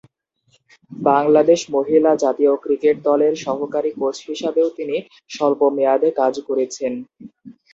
[0.91, 4.95] বাংলাদেশ মহিলা জাতীয় ক্রিকেট দলের সহকারী কোচ হিসাবেও তিনি
[5.29, 6.93] স্বল্প মেয়াদে কাজ করেছেন।